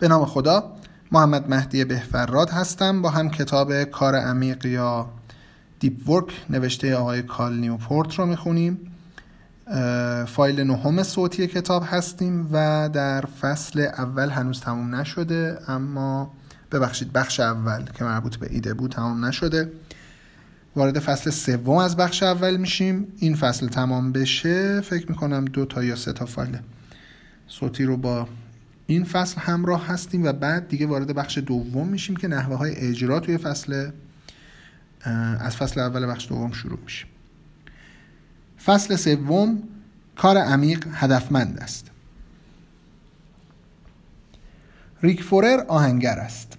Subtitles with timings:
[0.00, 0.72] به نام خدا
[1.12, 5.10] محمد مهدی بهفراد هستم با هم کتاب کار عمیق یا
[5.80, 8.78] Deep Work نوشته آقای کال نیوپورت رو می‌خونیم.
[10.26, 16.30] فایل نهم صوتی کتاب هستیم و در فصل اول هنوز تموم نشده اما
[16.72, 19.72] ببخشید بخش اول که مربوط به ایده بود تمام نشده.
[20.76, 23.06] وارد فصل سوم از بخش اول میشیم.
[23.18, 26.58] این فصل تمام بشه فکر می‌کنم دو تا یا سه تا فایل
[27.46, 28.28] صوتی رو با
[28.90, 33.20] این فصل همراه هستیم و بعد دیگه وارد بخش دوم میشیم که نحوه های اجرا
[33.20, 33.90] توی فصل
[35.40, 37.06] از فصل اول بخش دوم شروع میشه
[38.64, 39.62] فصل سوم
[40.16, 41.90] کار عمیق هدفمند است.
[45.02, 46.58] ریک فورر آهنگر است.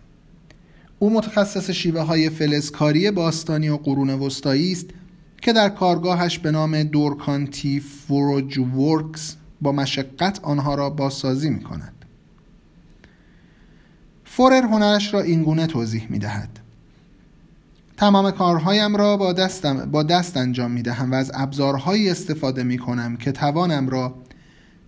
[1.00, 4.88] او متخصص شیوه های فلزکاری باستانی و قرون وسطایی است
[5.42, 12.01] که در کارگاهش به نام دورکانتی فوروج ورکس با مشقت آنها را بازسازی می کند.
[14.34, 16.50] فورر هنرش را اینگونه توضیح می دهد.
[17.98, 22.78] تمام کارهایم را با, دستم با دست انجام می دهم و از ابزارهایی استفاده می
[22.78, 24.16] کنم که توانم را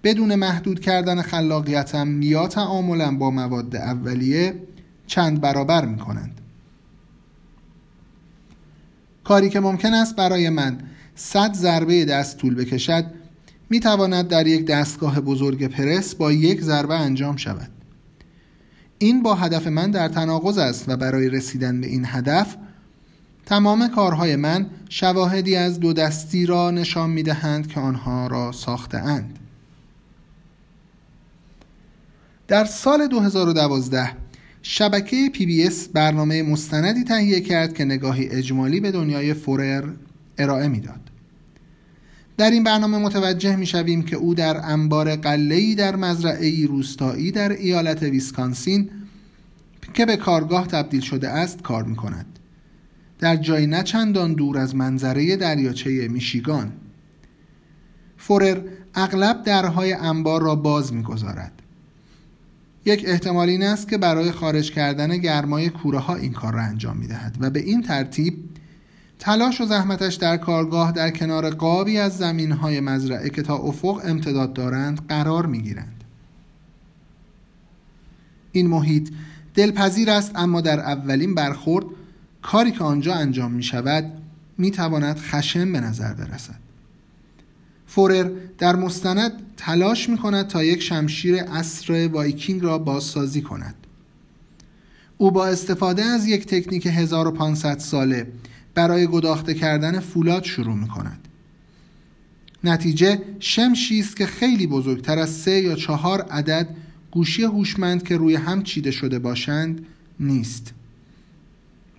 [0.03, 4.55] بدون محدود کردن خلاقیتم یا تعاملم با مواد اولیه
[5.07, 6.41] چند برابر می کنند.
[9.23, 10.77] کاری که ممکن است برای من
[11.15, 13.05] صد ضربه دست طول بکشد
[13.69, 17.72] می تواند در یک دستگاه بزرگ پرس با یک ضربه انجام شود
[19.03, 22.55] این با هدف من در تناقض است و برای رسیدن به این هدف
[23.45, 28.97] تمام کارهای من شواهدی از دو دستی را نشان می دهند که آنها را ساخته
[28.97, 29.39] اند.
[32.47, 34.11] در سال 2012
[34.61, 39.89] شبکه PBS برنامه مستندی تهیه کرد که نگاهی اجمالی به دنیای فورر
[40.37, 41.02] ارائه می‌داد.
[42.43, 47.51] در این برنامه متوجه می شویم که او در انبار قله‌ای در مزرعه روستایی در
[47.51, 48.89] ایالت ویسکانسین
[49.93, 52.25] که به کارگاه تبدیل شده است کار می کند.
[53.19, 56.71] در جایی نه چندان دور از منظره دریاچه میشیگان
[58.17, 58.61] فورر
[58.95, 61.61] اغلب درهای انبار را باز می‌گذارد
[62.85, 66.97] یک احتمال این است که برای خارج کردن گرمای کوره ها این کار را انجام
[66.97, 68.52] می دهد و به این ترتیب
[69.23, 74.01] تلاش و زحمتش در کارگاه در کنار قابی از زمین های مزرعه که تا افق
[74.05, 76.03] امتداد دارند قرار می گیرند.
[78.51, 79.09] این محیط
[79.55, 81.85] دلپذیر است اما در اولین برخورد
[82.41, 84.11] کاری که آنجا انجام می شود
[84.57, 86.59] می تواند خشم به نظر برسد
[87.87, 93.75] فورر در مستند تلاش می کند تا یک شمشیر اصر وایکینگ را بازسازی کند
[95.17, 98.27] او با استفاده از یک تکنیک 1500 ساله
[98.75, 101.27] برای گداخته کردن فولاد شروع می کند
[102.63, 106.69] نتیجه شمشی است که خیلی بزرگتر از سه یا چهار عدد
[107.11, 109.85] گوشی هوشمند که روی هم چیده شده باشند
[110.19, 110.73] نیست.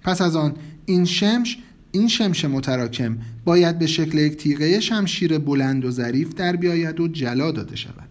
[0.02, 0.54] پس از آن
[0.86, 1.58] این شمش
[1.92, 7.08] این شمش متراکم باید به شکل یک تیغه شمشیر بلند و ظریف در بیاید و
[7.08, 8.08] جلا داده شود.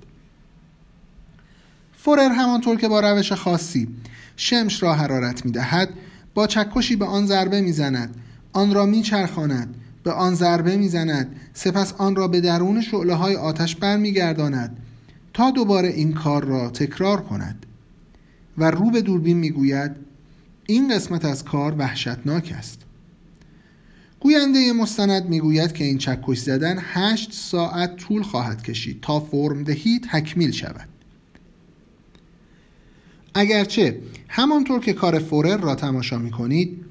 [1.98, 3.88] فورر همانطور که با روش خاصی
[4.36, 5.90] شمش را حرارت می دهد
[6.34, 8.16] با چکشی به آن ضربه می زند
[8.54, 13.14] آن را می چرخاند به آن ضربه می زند سپس آن را به درون شعله
[13.14, 14.78] های آتش برمیگرداند
[15.34, 17.66] تا دوباره این کار را تکرار کند.
[18.58, 19.92] و رو به دوربین می گوید
[20.66, 22.82] این قسمت از کار وحشتناک است.
[24.20, 30.00] گوینده مستند می‌گوید که این چکش زدن هشت ساعت طول خواهد کشید تا فرم دهی
[30.12, 30.90] تکمیل شود.
[33.34, 36.83] اگرچه همانطور که کار فورر را تماشا می کنید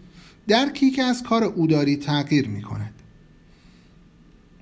[0.48, 2.92] درکی که از کار او دارید تغییر می کند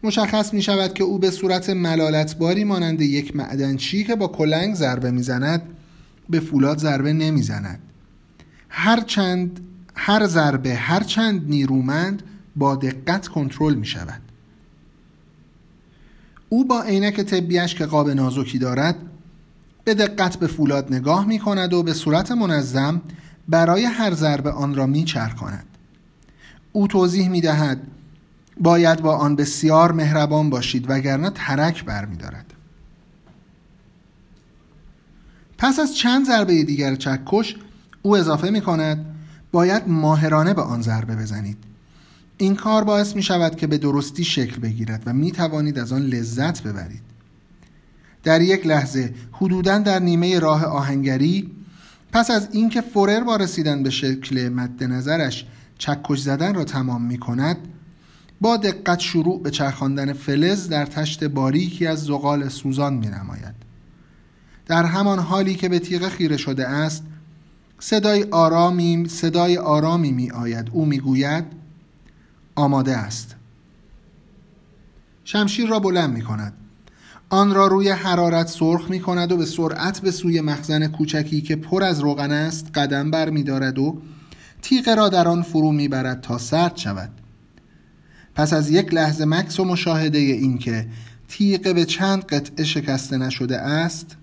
[0.02, 5.10] مشخص می شود که او به صورت ملالتباری مانند یک معدنچی که با کلنگ ضربه
[5.10, 5.62] می‌زند
[6.28, 7.80] به فولاد ضربه نمی‌زند.
[8.68, 9.60] هر چند
[9.94, 12.22] هر ضربه هر چند نیرومند
[12.56, 14.20] با دقت کنترل می شود
[16.48, 18.96] او با عینک طبیش که قاب نازکی دارد
[19.84, 23.02] به دقت به فولاد نگاه می کند و به صورت منظم
[23.48, 25.04] برای هر ضربه آن را می
[25.40, 25.66] کند.
[26.72, 27.80] او توضیح می دهد
[28.60, 32.46] باید با آن بسیار مهربان باشید وگرنه ترک بر می دارد.
[35.58, 37.56] پس از چند ضربه دیگر چکش
[38.02, 39.06] او اضافه می کند
[39.52, 41.56] باید ماهرانه به آن ضربه بزنید
[42.38, 46.02] این کار باعث می شود که به درستی شکل بگیرد و می توانید از آن
[46.02, 47.02] لذت ببرید
[48.22, 51.50] در یک لحظه حدودا در نیمه راه آهنگری
[52.12, 55.46] پس از اینکه فورر با رسیدن به شکل مد نظرش
[55.80, 57.56] چکش زدن را تمام می کند
[58.40, 63.54] با دقت شروع به چرخاندن فلز در تشت باریکی از زغال سوزان می نماید
[64.66, 67.04] در همان حالی که به تیغه خیره شده است
[67.78, 71.44] صدای آرامی صدای آرامی می آید او می گوید
[72.54, 73.36] آماده است.
[75.24, 76.52] شمشیر را بلند می کند
[77.30, 81.56] آن را روی حرارت سرخ می کند و به سرعت به سوی مخزن کوچکی که
[81.56, 84.02] پر از روغن است قدم بر می دارد و
[84.62, 87.10] تیغه را در آن فرو می برد تا سرد شود.
[88.34, 90.86] پس از یک لحظه مکس و مشاهده این که
[91.28, 94.16] تیغه به چند قطعه شکسته نشده است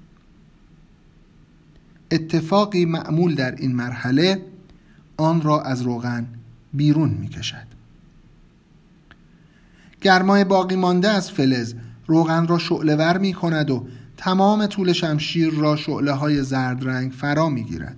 [2.12, 4.42] اتفاقی معمول در این مرحله
[5.18, 6.28] آن را از روغن
[6.74, 7.68] بیرون می کشد
[10.02, 11.74] گرمای باقی مانده از فلز
[12.08, 13.88] روغن را شعله ور می کند و
[14.18, 17.98] تمام طول شمشیر را شعله های زرد رنگ فرا می گیرد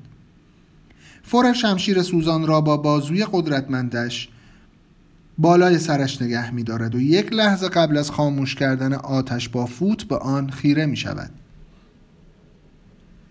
[1.30, 4.30] فور شمشیر سوزان را با بازوی قدرتمندش
[5.38, 10.04] بالای سرش نگه می دارد و یک لحظه قبل از خاموش کردن آتش با فوت
[10.04, 11.32] به آن خیره می شود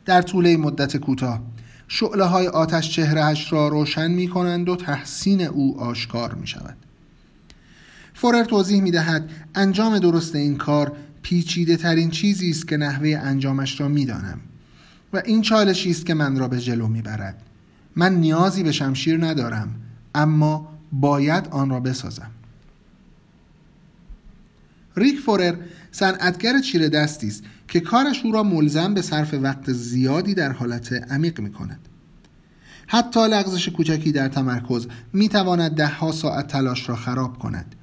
[0.04, 1.40] در طول مدت کوتاه
[1.88, 6.76] شعله های آتش چهرهش را روشن می کنند و تحسین او آشکار می شود
[8.14, 10.92] فورر توضیح می دهد انجام درست این کار
[11.22, 14.40] پیچیده ترین چیزی است که نحوه انجامش را می دانم
[15.12, 17.42] و این چالشی است که من را به جلو می برد
[17.98, 19.74] من نیازی به شمشیر ندارم
[20.14, 22.30] اما باید آن را بسازم
[24.96, 25.54] ریک فورر
[25.90, 30.92] صنعتگر چیره دستی است که کارش او را ملزم به صرف وقت زیادی در حالت
[30.92, 31.88] عمیق می کند.
[32.86, 37.74] حتی لغزش کوچکی در تمرکز می تواند ده ها ساعت تلاش را خراب کند.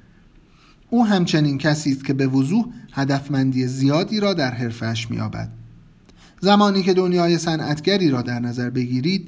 [0.89, 5.50] او همچنین کسی است که به وضوح هدفمندی زیادی را در حرفش مییابد
[6.41, 9.27] زمانی که دنیای صنعتگری را در نظر بگیرید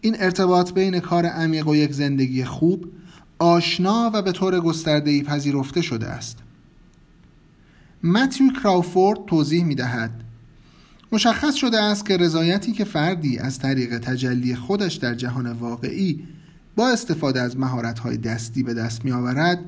[0.00, 2.86] این ارتباط بین کار عمیق و یک زندگی خوب
[3.38, 6.38] آشنا و به طور گسترده‌ای پذیرفته شده است.
[8.02, 10.10] متیو کراوفورد توضیح می دهد
[11.12, 16.24] مشخص شده است که رضایتی که فردی از طریق تجلی خودش در جهان واقعی
[16.76, 19.58] با استفاده از مهارت‌های دستی به دست می آورد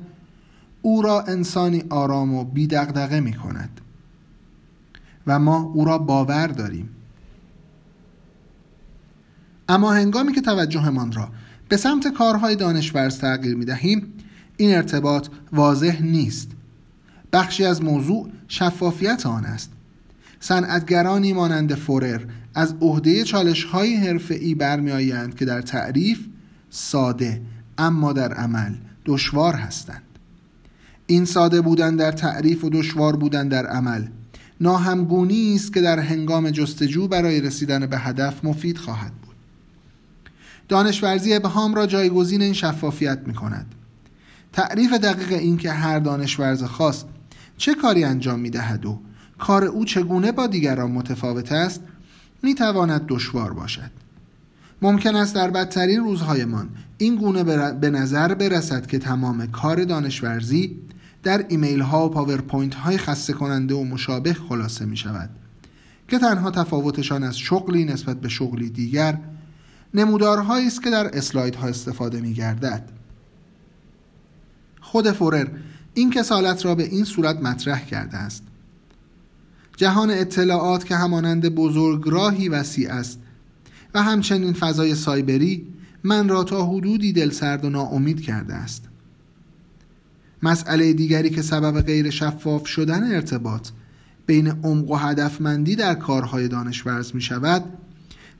[0.81, 3.81] او را انسانی آرام و بیدقدقه می کند
[5.27, 6.89] و ما او را باور داریم.
[9.69, 11.29] اما هنگامی که توجهمان را
[11.69, 14.13] به سمت کارهای دانشورز تغییر می دهیم
[14.57, 16.51] این ارتباط واضح نیست.
[17.33, 19.71] بخشی از موضوع شفافیت آن است.
[20.39, 22.21] صنعتگرانی مانند فورر
[22.55, 26.19] از عهده چالش های حرفه‌ای برمیآیند که در تعریف
[26.69, 27.41] ساده
[27.77, 28.73] اما در عمل
[29.05, 30.01] دشوار هستند.
[31.07, 34.07] این ساده بودن در تعریف و دشوار بودن در عمل
[34.61, 39.11] ناهمگونی است که در هنگام جستجو برای رسیدن به هدف مفید خواهد
[40.71, 43.75] دانشورزی ابهام را جایگزین این شفافیت می کند
[44.53, 47.03] تعریف دقیق این که هر دانشورز خاص
[47.57, 48.99] چه کاری انجام می دهد و
[49.39, 51.81] کار او چگونه با دیگران متفاوت است
[52.43, 53.91] می تواند دشوار باشد.
[54.81, 60.79] ممکن است در بدترین روزهایمان این گونه به نظر برسد که تمام کار دانشورزی
[61.23, 65.29] در ایمیل ها و پاورپوینت های خسته کننده و مشابه خلاصه می شود
[66.07, 69.17] که تنها تفاوتشان از شغلی نسبت به شغلی دیگر
[69.93, 72.89] نمودارهایی است که در اسلاید ها استفاده می گردد
[74.81, 75.47] خود فورر
[75.93, 78.43] این کسالت را به این صورت مطرح کرده است.
[79.77, 83.19] جهان اطلاعات که همانند بزرگراهی وسیع است
[83.93, 85.67] و همچنین فضای سایبری
[86.03, 88.83] من را تا حدودی دلسرد و ناامید کرده است.
[90.43, 93.69] مسئله دیگری که سبب غیر شفاف شدن ارتباط
[94.25, 97.63] بین عمق و هدفمندی در کارهای دانشورز می شود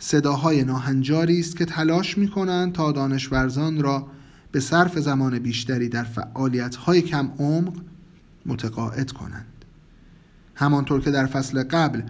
[0.04, 4.08] صداهای ناهنجاری است که تلاش می کنند تا دانشورزان را
[4.52, 7.74] به صرف زمان بیشتری در فعالیت‌های کم عمق
[8.46, 9.46] متقاعد کنند.
[10.56, 12.02] همانطور که در فصل قبل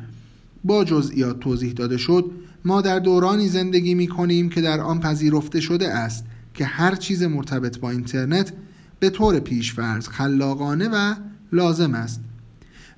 [0.64, 2.32] با جزئیات توضیح داده شد
[2.66, 7.24] ما در دورانی زندگی می کنیم که در آن پذیرفته شده است که هر چیز
[7.24, 8.54] مرتبط با اینترنت
[9.00, 11.16] به طور پیشفرض خلاقانه و
[11.52, 12.22] لازم است.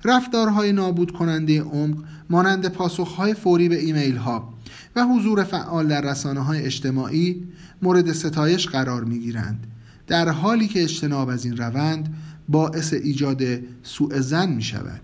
[0.04, 1.98] رفتارهای نابود کننده عمق
[2.30, 4.53] مانند پاسخهای فوری به ایمیل ها
[4.96, 7.42] و حضور فعال در رسانه های اجتماعی
[7.82, 9.66] مورد ستایش قرار می گیرند
[10.06, 12.14] در حالی که اجتناب از این روند
[12.48, 13.42] باعث ایجاد
[13.82, 15.00] سوء زن می شود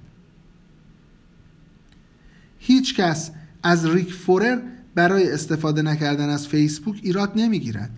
[2.59, 3.31] هیچ کس
[3.63, 4.59] از ریک فورر
[4.95, 7.91] برای استفاده نکردن از فیسبوک ایراد نمی گیرد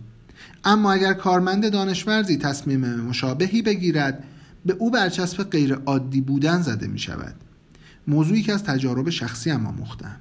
[0.64, 4.24] اما اگر کارمند دانشورزی تصمیم مشابهی بگیرد
[4.66, 7.34] به او برچسب غیر عادی بودن زده می شود
[8.06, 10.16] موضوعی که از تجارب شخصی اما مختم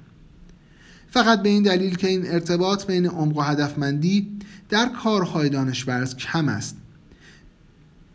[1.12, 4.38] فقط به این دلیل که این ارتباط بین عمق و هدفمندی
[4.68, 6.76] در کارهای دانشورز کم است.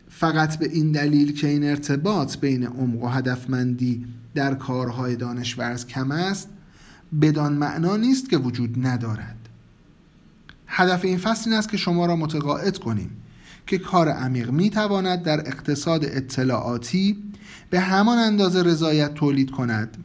[0.08, 6.10] فقط به این دلیل که این ارتباط بین عمق و هدفمندی در کارهای دانشورز کم
[6.10, 6.48] است
[7.20, 9.36] بدان معنا نیست که وجود ندارد.
[10.66, 13.10] هدف این فصل این است که شما را متقاعد کنیم
[13.66, 17.16] که کار عمیق می تواند در اقتصاد اطلاعاتی
[17.70, 19.96] به همان اندازه رضایت تولید کند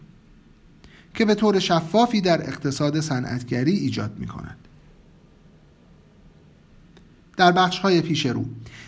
[1.14, 4.58] که به طور شفافی در اقتصاد صنعتگری ایجاد می کند.
[7.38, 8.46] در بخش های پیش رو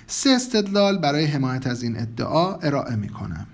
[0.08, 3.48] سه استدلال برای حمایت از این ادعا ارائه می کنم.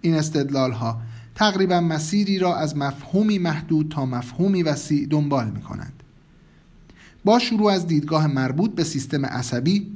[0.00, 1.00] این استدلال ها
[1.34, 6.02] تقریبا مسیری را از مفهومی محدود تا مفهومی وسیع دنبال می کنند.
[7.24, 9.92] با شروع از دیدگاه مربوط به سیستم عصبی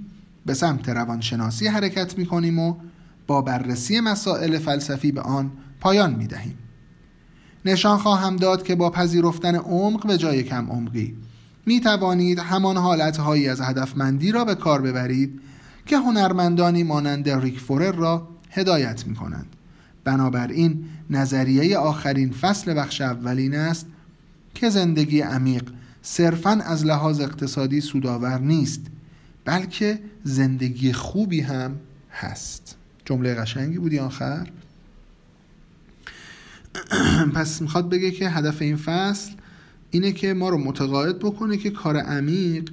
[0.47, 2.75] به سمت روانشناسی حرکت می کنیم و
[3.27, 6.59] با بررسی مسائل فلسفی به آن پایان می دهیم.
[7.65, 11.17] نشان خواهم داد که با پذیرفتن عمق به جای کم عمقی.
[11.67, 15.41] می توانید همان حالتهایی از هدفمندی را به کار ببرید
[15.87, 19.47] که هنرمندانی مانند ریک فورر را هدایت می کنند.
[20.05, 23.87] بنابراین نظریه آخرین فصل بخش اولین است
[24.55, 25.65] که زندگی عمیق
[26.03, 28.81] صرفا از لحاظ اقتصادی سودآور نیست
[29.45, 31.77] بلکه زندگی خوبی هم
[32.11, 32.77] هست.
[33.05, 34.47] جمله قشنگی بودی آخر؟
[37.35, 39.33] پس می‌خواد بگه که هدف این فصل
[39.91, 42.71] اینه که ما رو متقاعد بکنه که کار عمیق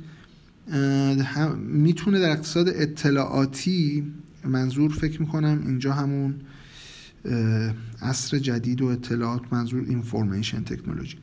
[1.58, 4.04] می‌تونه در اقتصاد اطلاعاتی
[4.44, 6.36] منظور فکر می‌کنم اینجا همون
[8.02, 11.18] عصر جدید و اطلاعات منظور اینفورمیشن تکنولوژی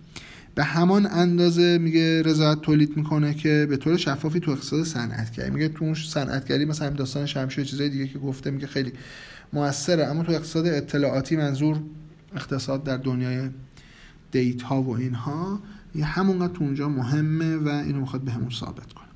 [0.55, 5.51] به همان اندازه میگه رضایت تولید می‌کنه که به طور شفافی تو اقتصاد صنعتگری.
[5.51, 8.93] میگه تو صنعتگری مثلا داستان شمشیر چیزای دیگه که گفته میگه خیلی
[9.53, 11.81] موثره اما تو اقتصاد اطلاعاتی منظور
[12.35, 13.51] اقتصاد در دنیای
[14.31, 15.61] دیتا و اینها
[15.95, 19.07] یه همونقدر تو اونجا مهمه و اینو می‌خواد به همون ثابت کنه.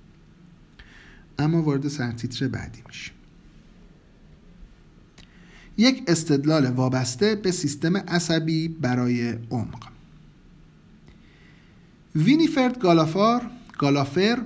[1.39, 3.13] اما وارد سرتیتر بعدی میشه
[5.77, 9.89] یک استدلال وابسته به سیستم عصبی برای عمق.
[12.15, 14.43] وینیفرد گالافار گالافر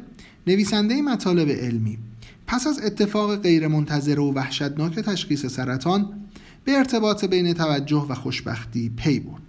[0.46, 1.98] نویسنده مطالب علمی
[2.46, 6.23] پس از اتفاق غیرمنتظره و وحشتناک تشخیص سرطان
[6.64, 9.42] به ارتباط بین توجه و خوشبختی پی برد.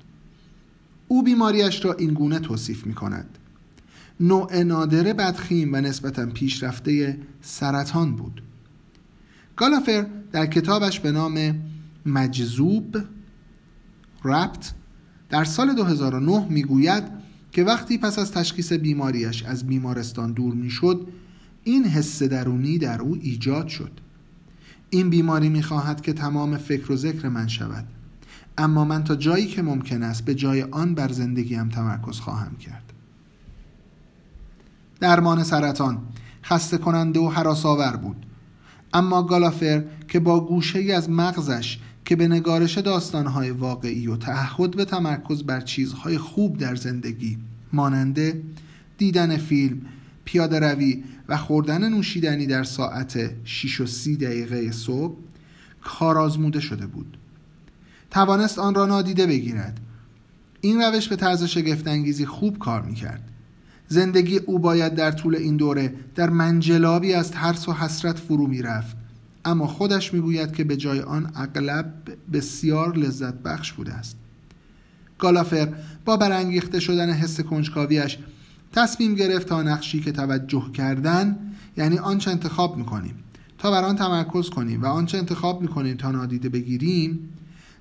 [1.07, 3.37] او بیماریش را این گونه توصیف می کند
[4.19, 8.41] نوع نادر بدخیم و نسبتا پیشرفته سرطان بود.
[9.55, 11.61] گالافر در کتابش به نام
[12.05, 12.97] مجذوب
[14.23, 14.73] رپت
[15.29, 17.03] در سال 2009 می‌گوید
[17.51, 21.07] که وقتی پس از تشخیص بیماریش از بیمارستان دور می‌شد
[21.63, 23.91] این حس درونی در او ایجاد شد.
[24.95, 27.85] این بیماری می‌خواهد که تمام فکر و ذکر من شود.
[28.57, 32.93] اما من تا جایی که ممکن است به جای آن بر زندگیم تمرکز خواهم کرد.
[34.99, 35.97] درمان سرطان
[36.43, 38.25] خسته کننده و حراسآور بود.
[38.93, 44.85] اما گالافر که با گوشه از مغزش که به نگارش داستانهای واقعی و تعهد به
[44.85, 47.37] تمرکز بر چیزهای خوب در زندگی
[47.73, 48.41] ماننده
[48.97, 49.81] دیدن فیلم،
[50.25, 55.17] پیاده روی و خوردن نوشیدنی در ساعت 6 و 30 دقیقه صبح
[55.81, 57.17] کار آزموده شده بود.
[58.11, 59.79] توانست آن را نادیده بگیرد.
[60.61, 63.31] این روش به طرز شگفتانگیزی خوب کار می‌کرد.
[63.87, 68.97] زندگی او باید در طول این دوره در منجلابی از ترس و حسرت فرو می‌رفت.
[69.45, 71.93] اما خودش می‌گوید که به جای آن اغلب
[72.33, 74.17] بسیار لذت بخش بوده است.
[75.19, 75.73] گالافر
[76.05, 78.17] با برانگیخته شدن حس کنجکاویش
[78.71, 81.37] تصمیم گرفت تا نقشی که توجه کردن
[81.77, 83.15] یعنی آنچه انتخاب می‌کنیم.
[83.57, 87.29] تا بر آن تمرکز کنیم و آنچه انتخاب می‌کنیم تا نادیده بگیریم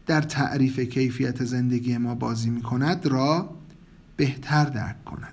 [0.07, 3.51] در تعریف کیفیت زندگی ما بازی می‌کند را
[4.17, 5.33] بهتر درک کند.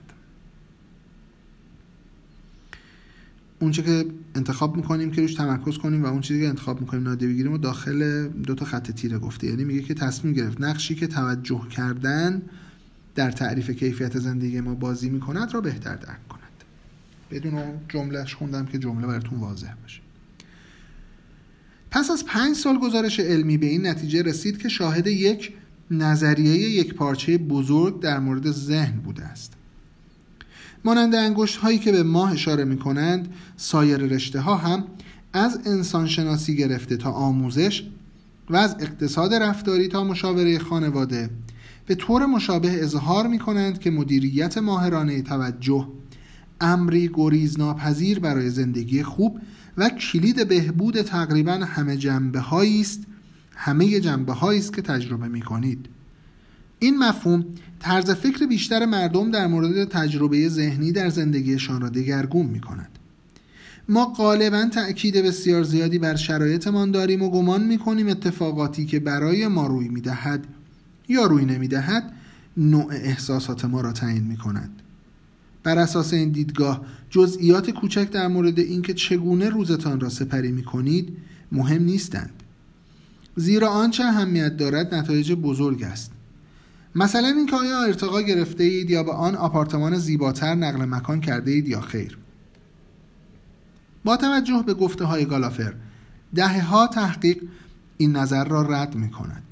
[3.60, 4.06] اونچه که
[4.36, 7.58] انتخاب می‌کنیم که روش تمرکز کنیم و اون چیزی که انتخاب می‌کنیم نادیده بگیریم و
[7.58, 9.48] داخل دو تا خط تیره گفته.
[9.48, 10.62] یعنی میگه که تصمیم گرفت.
[10.62, 12.42] نقشی که توجه کردن
[13.16, 16.42] در تعریف کیفیت زندگی ما بازی می‌کند را بهتر درک کند.
[17.32, 20.02] بدون جملهش خوندم که جمله براتون واضح باشه.
[21.92, 25.54] پس از پنج سال گزارش علمی به این نتیجه رسید که شاهد یک
[25.92, 29.54] نظریه یک پارچه بزرگ در مورد ذهن بوده است.
[30.86, 34.84] مانند انگشت هایی که به ماه اشاره می کنند سایر رشته ها هم
[35.34, 37.84] از انسان شناسی گرفته تا آموزش
[38.50, 41.30] و از اقتصاد رفتاری تا مشاوره خانواده
[41.86, 45.88] به طور مشابه اظهار می کنند که مدیریت ماهرانه توجه
[46.62, 49.40] امری گریز ناپذیر برای زندگی خوب
[49.78, 53.04] و کلید بهبود تقریبا همه جنبه است
[53.56, 55.86] همه جنبه است که تجربه می کنید
[56.80, 57.46] این مفهوم
[57.80, 62.90] طرز فکر بیشتر مردم در مورد تجربه ذهنی در زندگیشان را دگرگون می کند.
[63.90, 69.48] ما غالبا تأکید بسیار زیادی بر شرایطمان داریم و گمان می کنیم اتفاقاتی که برای
[69.48, 70.48] ما روی می دهد
[71.12, 72.14] یا روی نمی دهد
[72.58, 74.82] نوع احساسات ما را تعیین می کند
[75.64, 81.18] بر اساس این دیدگاه جزئیات کوچک در مورد اینکه چگونه روزتان را سپری می کنید
[81.52, 82.44] مهم نیستند.
[83.36, 86.12] زیرا آنچه اهمیت دارد نتایج بزرگ است.
[86.96, 91.68] مثلا اینکه آیا ارتقا گرفته اید یا به آن آپارتمان زیباتر نقل مکان کرده اید
[91.68, 92.18] یا خیر.
[94.04, 95.74] با توجه به گفته های گالافر
[96.36, 97.38] دهه ها تحقیق
[97.98, 99.51] این نظر را رد می کند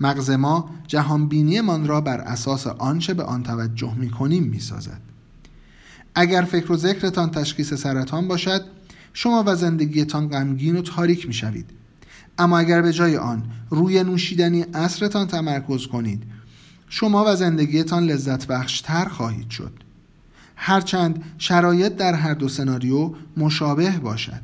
[0.00, 5.00] مغز ما جهانبینی من را بر اساس آنچه به آن توجه می کنیم می سازد
[6.14, 8.64] اگر فکر و ذکرتان تشخیص سرطان باشد
[9.12, 11.70] شما و زندگیتان غمگین و تاریک می شوید
[12.38, 16.22] اما اگر به جای آن روی نوشیدنی اصرتان تمرکز کنید
[16.88, 19.72] شما و زندگیتان لذت بخشتر خواهید شد.
[20.56, 24.40] هرچند شرایط در هر دو سناریو مشابه باشد.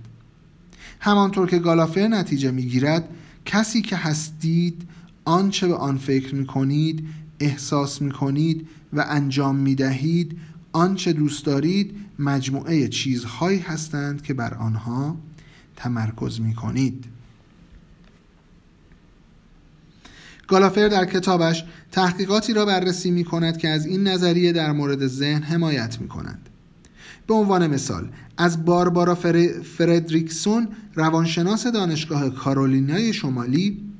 [1.00, 3.08] همانطور که گالافر نتیجه می‌گیرد
[3.44, 4.88] کسی که هستید
[5.25, 7.09] آنچه به آن فکر می کنید
[7.40, 10.38] احساس می کنید و انجام می دهید
[10.73, 15.16] آنچه دوست دارید مجموعه چیزهایی هستند که بر آنها
[15.76, 17.04] تمرکز می کنید
[20.49, 25.43] گالافر در کتابش تحقیقاتی را بررسی می کند که از این نظریه در مورد ذهن
[25.43, 26.49] حمایت می کنند.
[27.26, 29.49] به عنوان مثال از باربارا فر...
[29.62, 33.93] فردریکسون روانشناس دانشگاه کارولینای شمالی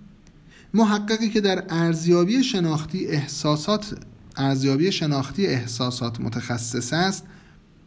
[0.75, 3.99] محققی که در ارزیابی شناختی احساسات
[4.37, 7.25] ارزیابی شناختی احساسات متخصص است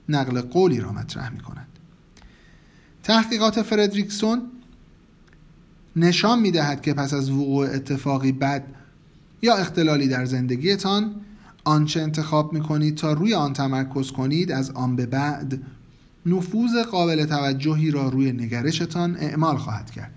[0.10, 1.68] نقل قولی را مطرح می کند
[3.04, 4.42] تحقیقات فردریکسون
[5.96, 8.64] نشان می دهد که پس از وقوع اتفاقی بد
[9.42, 11.16] یا اختلالی در زندگیتان
[11.64, 15.62] آنچه انتخاب می کنید تا روی آن تمرکز کنید از آن به بعد
[16.26, 20.17] نفوذ قابل توجهی را روی نگرشتان اعمال خواهد کرد.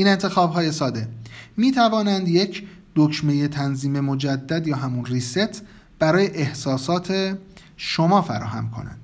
[0.00, 1.08] این انتخاب های ساده.
[1.56, 2.66] می توانند یک
[2.96, 5.62] دکمه تنظیم مجدد یا همون ریست
[5.98, 7.36] برای احساسات
[7.76, 9.00] شما فراهم کنند.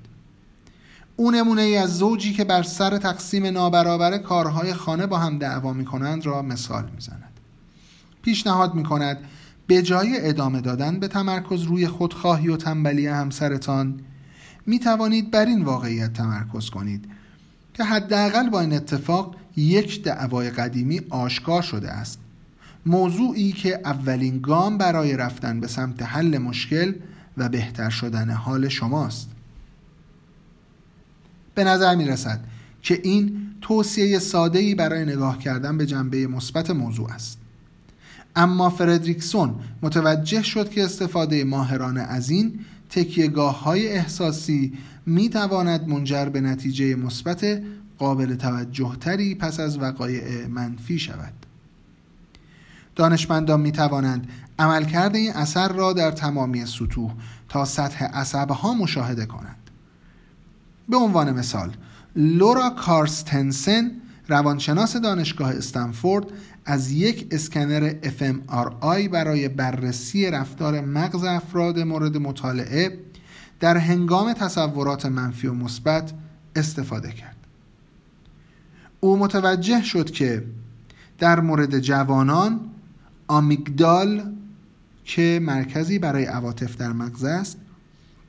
[1.15, 5.73] اون نمونه ای از زوجی که بر سر تقسیم نابرابر کارهای خانه با هم دعوا
[5.73, 7.39] می کنند را مثال می زند.
[8.21, 9.19] پیشنهاد می کند
[9.67, 13.99] به جای ادامه دادن به تمرکز روی خودخواهی و تنبلی همسرتان
[14.65, 17.05] می توانید بر این واقعیت تمرکز کنید.
[17.77, 22.19] که حداقل با این اتفاق یک دعوای قدیمی آشکار شده است.
[22.85, 26.93] موضوعی که اولین گام برای رفتن به سمت حل مشکل
[27.37, 29.29] و بهتر شدن حال شماست.
[31.55, 32.39] به نظر می رسد
[32.81, 37.39] که این توصیه ساده برای نگاه کردن به جنبه مثبت موضوع است.
[38.35, 42.59] اما فردریکسون متوجه شد که استفاده ماهرانه از این
[42.89, 44.73] تکیهگاه های احساسی
[45.05, 47.61] می تواند منجر به نتیجه مثبت
[47.97, 51.33] قابل توجه تری پس از وقایع منفی شود.
[52.95, 54.27] دانشمندان می توانند
[54.59, 57.11] عملکرد این اثر را در تمامی سطوح
[57.49, 59.69] تا سطح عصبها مشاهده کنند.
[60.89, 61.71] به عنوان مثال
[62.15, 63.91] لورا کارستنسن
[64.27, 66.25] روانشناس دانشگاه استنفورد
[66.65, 72.99] از یک اسکنر fMRI برای بررسی رفتار مغز افراد مورد مطالعه
[73.59, 76.13] در هنگام تصورات منفی و مثبت
[76.55, 77.35] استفاده کرد.
[78.99, 80.43] او متوجه شد که
[81.19, 82.59] در مورد جوانان
[83.27, 84.33] آمیگدال
[85.03, 87.57] که مرکزی برای عواطف در مغز است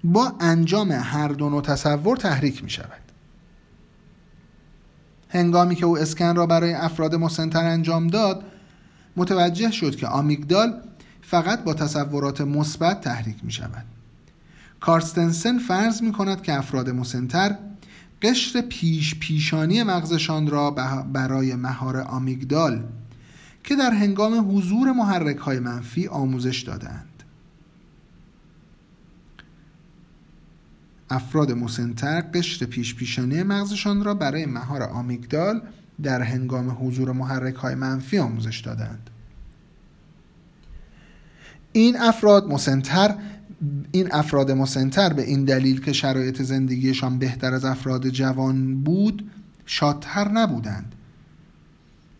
[0.04, 3.07] با انجام هر دو نوع تصور تحریک می شود
[5.28, 8.44] هنگامی که او اسکن را برای افراد مسنتر انجام داد
[9.16, 10.80] متوجه شد که آمیگدال
[11.22, 13.84] فقط با تصورات مثبت تحریک می شود
[14.80, 17.58] کارستنسن فرض می کند که افراد مسنتر
[18.22, 20.70] قشر پیش پیشانی مغزشان را
[21.12, 22.82] برای مهار آمیگدال
[23.64, 27.07] که در هنگام حضور محرک های منفی آموزش دادند
[31.10, 35.62] افراد مسنتر قشر پیش پیشانی مغزشان را برای مهار آمیگدال
[36.02, 39.10] در هنگام حضور محرک های منفی آموزش دادند.
[41.72, 43.14] این افراد مسنتر
[43.92, 49.30] این افراد مسنتر به این دلیل که شرایط زندگیشان بهتر از افراد جوان بود
[49.66, 50.94] شادتر نبودند.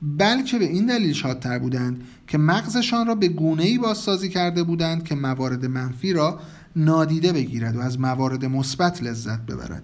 [0.02, 5.14] بلکه به این دلیل شادتر بودند که مغزشان را به گونه‌ای بازسازی کرده بودند که
[5.14, 6.40] موارد منفی را
[6.76, 9.82] نادیده بگیرد و از موارد مثبت لذت ببرد.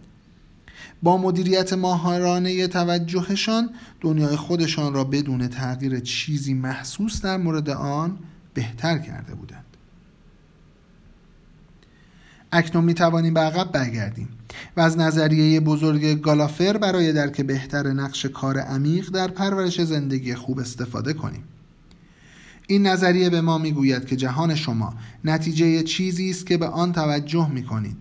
[1.02, 3.70] با مدیریت ماهرانه توجهشان
[4.00, 8.18] دنیای خودشان را بدون تغییر چیزی محسوس در مورد آن
[8.54, 9.64] بهتر کرده بودند.
[12.52, 14.28] اکنون می توانیم به عقب برگردیم
[14.76, 20.58] و از نظریه بزرگ گالافر برای درک بهتر نقش کار عمیق در پرورش زندگی خوب
[20.58, 21.44] استفاده کنیم.
[22.66, 27.50] این نظریه به ما می‌گوید که جهان شما نتیجه چیزی است که به آن توجه
[27.50, 27.96] می کنید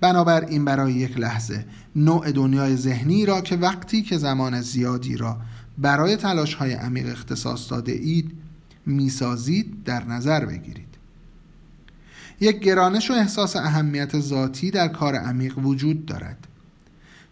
[0.00, 1.64] بنابراین برای یک لحظه
[1.96, 5.36] نوع دنیای ذهنی را که وقتی که زمان زیادی را
[5.78, 8.32] برای تلاش های عمیق اختصاص داده اید
[8.86, 10.86] می‌سازید در نظر بگیرید.
[12.40, 16.46] یک گرانش و احساس اهمیت ذاتی در کار عمیق وجود دارد.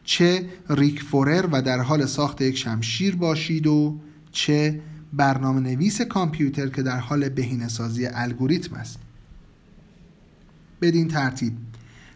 [0.05, 3.98] چه ریک فورر و در حال ساخت یک شمشیر باشید و
[4.33, 4.81] چه
[5.16, 8.98] برنامه نویس کامپیوتر که در حال بهینه سازی الگوریتم است.
[10.83, 11.53] بدین ترتیب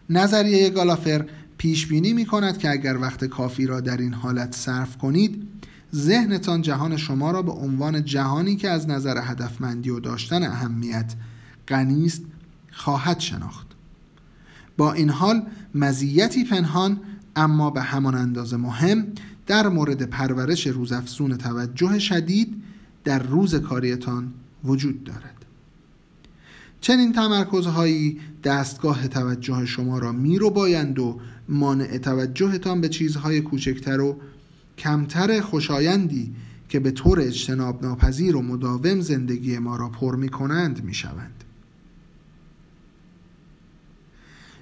[0.09, 1.25] نظریه گالافر
[1.57, 5.47] پیش بینی می کند که اگر وقت کافی را در این حالت صرف کنید
[5.95, 11.13] ذهنتان جهان شما را به عنوان جهانی که از نظر هدفمندی و داشتن اهمیت
[11.67, 12.21] غنی است
[12.71, 13.67] خواهد شناخت.
[14.77, 15.43] با این حال
[15.75, 16.99] مزیتی پنهان
[17.35, 19.07] اما به همان اندازه مهم
[19.47, 22.63] در مورد پرورش روزافزون توجه شدید
[23.03, 24.33] در روز کاریتان
[24.63, 25.45] وجود دارد
[26.81, 34.17] چنین تمرکزهایی دستگاه توجه شما را رو بایند و مانع توجهتان به چیزهای کوچکتر و
[34.77, 36.33] کمتر خوشایندی
[36.69, 41.43] که به طور اجتناب ناپذیر و مداوم زندگی ما را پر می کنند می شوند.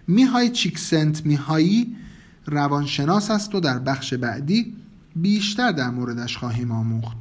[0.07, 1.95] میهای چیکسنت میهایی
[2.45, 4.75] روانشناس است و در بخش بعدی
[5.15, 7.17] بیشتر در موردش خواهیم آموخت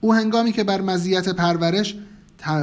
[0.00, 1.96] او هنگامی که بر مزیت پرورش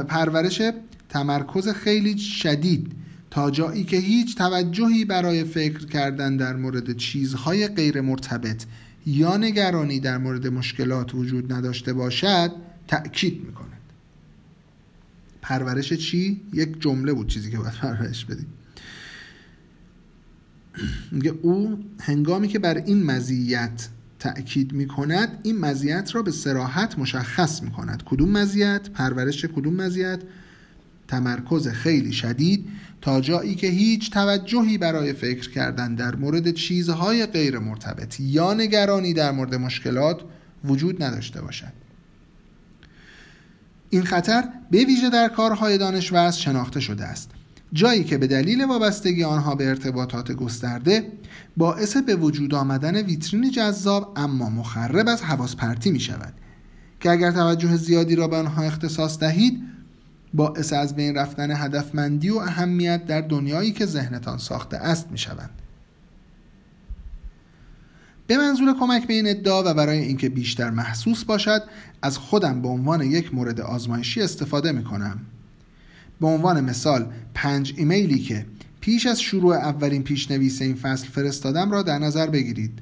[0.08, 0.62] پرورش
[1.08, 2.92] تمرکز خیلی شدید
[3.30, 8.64] تا جایی که هیچ توجهی برای فکر کردن در مورد چیزهای غیر مرتبط
[9.06, 12.52] یا نگرانی در مورد مشکلات وجود نداشته باشد
[12.88, 13.66] تأکید می‌کند
[15.42, 18.46] پرورش چی؟ یک جمله بود چیزی که باید پرورش بدیم
[21.12, 23.88] میگه او هنگامی که بر این مزیت
[24.26, 29.74] تأکید می کند این مزیت را به سراحت مشخص می کند کدوم مزیت؟ پرورش کدوم
[29.74, 30.20] مزیت؟
[31.08, 32.68] تمرکز خیلی شدید.
[33.00, 39.12] تا جایی که هیچ توجهی برای فکر کردن در مورد چیزهای غیر مرتبط یا نگرانی
[39.12, 40.20] در مورد مشکلات
[40.64, 41.72] وجود نداشته باشد.
[43.90, 47.30] این خطر به ویژه در کارهای دانشورز شناخته شده است.
[47.72, 51.12] جایی که به دلیل وابستگی آنها به ارتباطات گسترده
[51.56, 56.34] باعث به وجود آمدن ویترین جذاب اما مخرب از حواس پرتی می شود
[57.00, 59.62] که اگر توجه زیادی را به آنها اختصاص دهید
[60.34, 65.50] باعث از بین رفتن هدفمندی و اهمیت در دنیایی که ذهنتان ساخته است می شوند.
[68.26, 71.62] به منظور کمک به این ادعا و برای اینکه بیشتر محسوس باشد
[72.02, 75.20] از خودم به عنوان یک مورد آزمایشی استفاده می کنم
[76.20, 78.46] به عنوان مثال پنج ایمیلی که
[78.80, 82.78] پیش از شروع اولین پیشنویس این فصل فرستادم را در نظر بگیرید.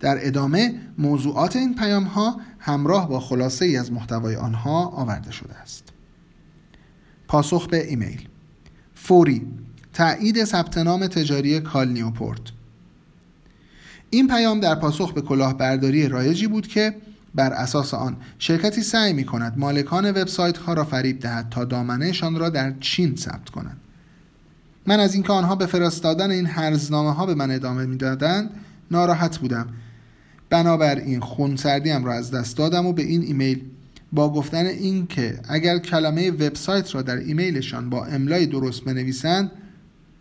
[0.00, 5.54] در ادامه موضوعات این پیام ها همراه با خلاصه ای از محتوای آنها آورده شده
[5.54, 5.84] است.
[7.28, 8.28] پاسخ به ایمیل.
[8.94, 9.46] فوری
[9.92, 12.40] تایید ثبت نام تجاری کال نیوپورت.
[14.10, 16.94] این پیام در پاسخ به کلاهبرداری رایجی بود که
[17.34, 18.16] بر اساس آن.
[18.38, 23.16] شرکتی سعی می کند مالکان وبسایت ها را فریب دهد تا دامنهشان را در چین
[23.16, 23.76] ثبت کنند
[24.86, 28.50] من از اینکه آنها به فرستادن این هرزنامه ها به من ادامه می‌دادند
[28.90, 29.68] ناراحت بودم.
[30.50, 33.62] بنابراین خونسردیم را از دست دادم و به این ایمیل
[34.12, 39.50] با گفتن اینکه اگر کلمه وبسایت را در ایمیلشان با املای درست بنویسند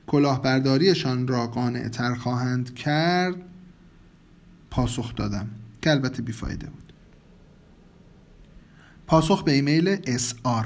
[0.08, 3.36] کلاهبرداریشان را قانع تر خواهند کرد
[4.72, 5.48] پاسخ دادم.
[5.82, 6.83] که البته بیفایده بود.
[9.14, 10.66] پاسخ به ایمیل SR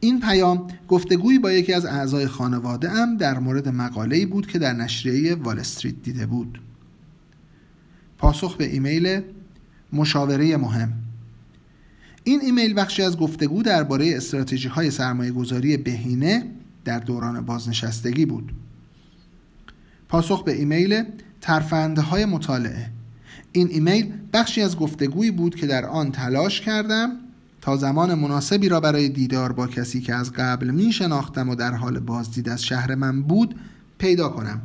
[0.00, 4.72] این پیام گفتگویی با یکی از اعضای خانواده ام در مورد مقاله‌ای بود که در
[4.72, 6.60] نشریه وال استریت دیده بود.
[8.18, 9.20] پاسخ به ایمیل
[9.92, 10.92] مشاوره مهم.
[12.24, 16.46] این ایمیل بخشی از گفتگو درباره استراتژی های سرمایه گذاری بهینه
[16.84, 18.52] در دوران بازنشستگی بود.
[20.08, 21.02] پاسخ به ایمیل
[21.40, 22.93] ترفندهای مطالعه.
[23.56, 27.10] این ایمیل بخشی از گفتگویی بود که در آن تلاش کردم
[27.60, 31.74] تا زمان مناسبی را برای دیدار با کسی که از قبل می شناختم و در
[31.74, 33.54] حال بازدید از شهر من بود
[33.98, 34.62] پیدا کنم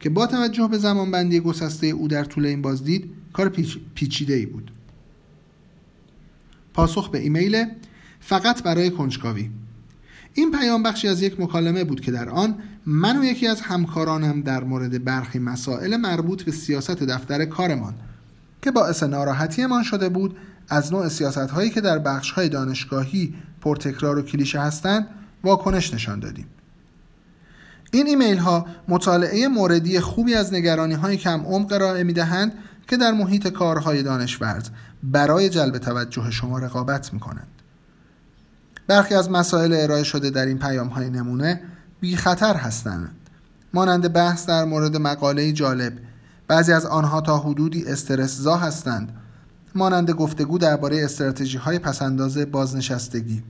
[0.00, 3.78] که با توجه به زمان بندی گسسته او در طول این بازدید کار پیچ...
[3.94, 4.70] پیچیده ای بود.
[6.74, 7.64] پاسخ به ایمیل
[8.20, 9.50] فقط برای کنجکاوی.
[10.34, 14.40] این پیام بخشی از یک مکالمه بود که در آن من و یکی از همکارانم
[14.40, 17.94] در مورد برخی مسائل مربوط به سیاست دفتر کارمان
[18.64, 20.36] که باعث ناراحتیمان شده بود
[20.68, 25.06] از نوع سیاست هایی که در بخش های دانشگاهی پرتکرار و کلیشه هستند
[25.44, 26.46] واکنش نشان دادیم
[27.92, 32.52] این ایمیل ها مطالعه موردی خوبی از نگرانی های کم عمق ارائه می دهند
[32.88, 34.64] که در محیط کارهای دانشورز
[35.02, 37.48] برای جلب توجه شما رقابت می کنند.
[38.86, 41.60] برخی از مسائل ارائه شده در این پیام های نمونه
[42.00, 43.14] بی خطر هستند.
[43.74, 45.92] مانند بحث در مورد مقاله جالب
[46.48, 49.12] بعضی از آنها تا حدودی استرسزا هستند
[49.74, 53.42] مانند گفتگو درباره استراتژی های پسنداز بازنشستگی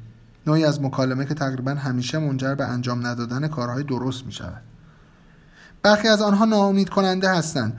[0.47, 4.63] نوعی از مکالمه که تقریبا همیشه منجر به انجام ندادن کارهای درست می شود
[5.83, 7.79] برخی از آنها ناامید کننده هستند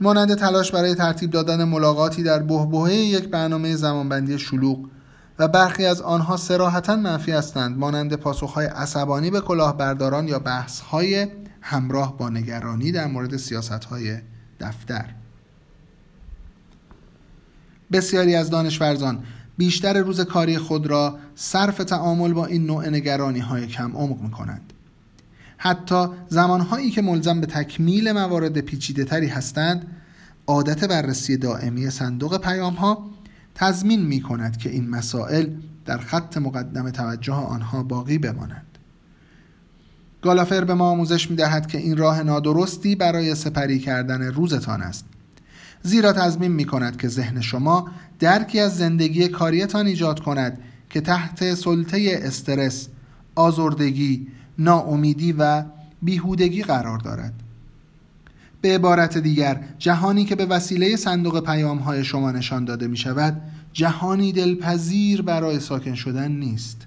[0.00, 4.78] مانند تلاش برای ترتیب دادن ملاقاتی در بهبهه یک برنامه زمانبندی شلوغ
[5.38, 11.26] و برخی از آنها سراحتا منفی هستند مانند پاسخهای عصبانی به کلاهبرداران یا بحثهای
[11.60, 14.18] همراه با نگرانی در مورد سیاستهای
[14.62, 15.04] دفتر
[17.92, 19.24] بسیاری از دانشورزان
[19.58, 24.30] بیشتر روز کاری خود را صرف تعامل با این نوع نگرانی های کم عمق می
[24.30, 24.72] کنند.
[25.56, 29.86] حتی زمانهایی که ملزم به تکمیل موارد پیچیده تری هستند
[30.46, 33.10] عادت بررسی دائمی صندوق پیام ها
[33.54, 35.46] تضمین می کند که این مسائل
[35.84, 38.71] در خط مقدم توجه آنها باقی بمانند.
[40.22, 45.04] گالافر به ما آموزش می دهد که این راه نادرستی برای سپری کردن روزتان است
[45.82, 50.58] زیرا تضمین می کند که ذهن شما درکی از زندگی کاریتان ایجاد کند
[50.90, 52.88] که تحت سلطه استرس،
[53.34, 54.26] آزردگی،
[54.58, 55.64] ناامیدی و
[56.02, 57.32] بیهودگی قرار دارد.
[58.60, 63.40] به عبارت دیگر جهانی که به وسیله صندوق پیام های شما نشان داده می شود
[63.72, 66.86] جهانی دلپذیر برای ساکن شدن نیست.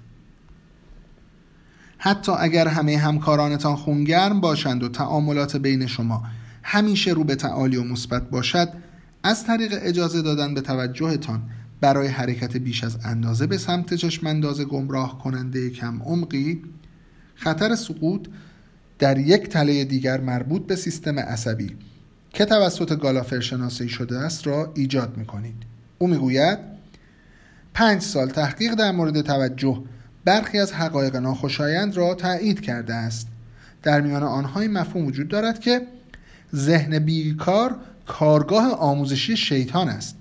[1.98, 6.22] حتی اگر همه همکارانتان خونگرم باشند و تعاملات بین شما
[6.62, 8.68] همیشه رو به تعالی و مثبت باشد
[9.22, 11.42] از طریق اجازه دادن به توجهتان
[11.80, 16.62] برای حرکت بیش از اندازه به سمت چشمانداز گمراه کننده کم عمقی
[17.34, 18.28] خطر سقوط
[18.98, 21.76] در یک تله دیگر مربوط به سیستم عصبی
[22.30, 25.62] که توسط گالافر شناسایی شده است را ایجاد می کنید.
[25.98, 26.58] او می‌گوید
[27.74, 29.82] پنج سال تحقیق در مورد توجه
[30.26, 33.28] برخی از حقایق ناخوشایند را تایید کرده است.
[33.82, 35.86] در میان آنها این مفهوم وجود دارد که
[36.54, 40.16] ذهن بیکار کارگاه آموزشی شیطان است.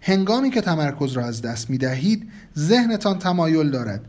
[0.00, 4.00] هنگامی که تمرکز را از دست می دهید ذهنتان تمایل دارد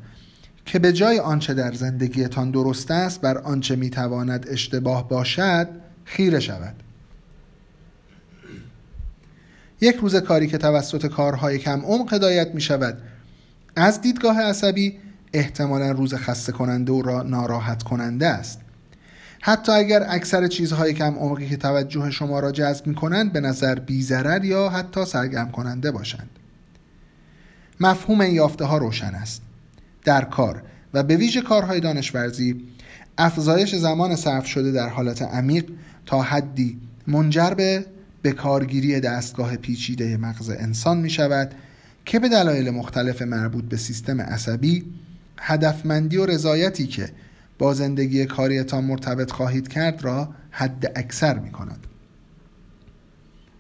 [0.65, 5.67] که به جای آنچه در زندگیتان درست است بر آنچه می تواند اشتباه باشد
[6.05, 6.75] خیره شود.
[9.81, 12.97] یک روز کاری که توسط کارهای کم عمق هدایت می شود
[13.75, 14.99] از دیدگاه عصبی
[15.33, 18.59] احتمالا روز خسته کننده و را ناراحت کننده است.
[19.41, 23.75] حتی اگر اکثر چیزهای کم عمقی که توجه شما را جذب می کنند به نظر
[23.79, 26.29] بیزرر یا حتی سرگرم کننده باشند.
[27.79, 29.41] مفهوم این یافته ها روشن است.
[30.05, 32.61] در کار و به ویژه کارهای دانشورزی
[33.17, 35.65] افزایش زمان صرف شده در حالت عمیق
[36.05, 37.85] تا حدی منجر به
[38.21, 41.51] به کارگیری دستگاه پیچیده مغز انسان می شود
[42.05, 44.85] که به دلایل مختلف مربوط به سیستم عصبی
[45.45, 47.09] هدفمندی و رضایتی که
[47.59, 51.87] با زندگی کاریتان مرتبط خواهید کرد را حد اکثر می کند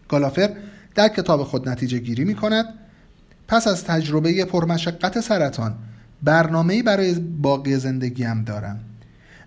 [0.07, 0.49] گالافر
[0.95, 2.65] در کتاب خود نتیجه گیری می کند
[3.47, 5.75] پس از تجربه پرمشقت سرطان
[6.23, 8.79] برنامه‌ای برای باقی زندگیم دارم.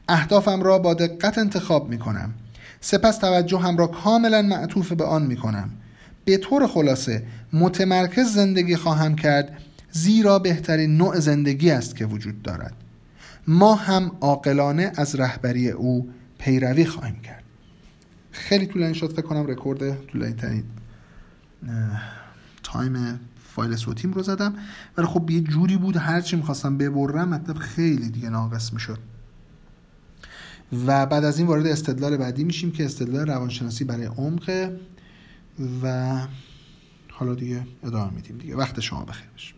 [0.09, 2.35] اهدافم را با دقت انتخاب می کنم
[2.81, 5.70] سپس توجهم را کاملا معطوف به آن می کنم
[6.25, 7.22] به طور خلاصه
[7.53, 9.59] متمرکز زندگی خواهم کرد
[9.90, 12.75] زیرا بهترین نوع زندگی است که وجود دارد.
[13.46, 17.42] ما هم عاقلانه از رهبری او پیروی خواهیم کرد.
[18.31, 20.64] خیلی طولانی شد فکر کنم رکورد طولانی ترین
[22.62, 23.21] time
[23.55, 24.55] فایل صوتیم رو زدم.
[24.96, 28.99] ولی خب یه جوری بود هرچی می‌خواستم ببرم مطلب خیلی دیگه ناقص می‌شد.
[30.87, 34.72] و بعد از این وارد استدلال بعدی میشیم که استدلال روانشناسی برای عمق
[35.83, 36.20] و
[37.11, 38.57] حالا دیگه ادامه میدیم دیگه.
[38.57, 39.56] وقت شما بخیر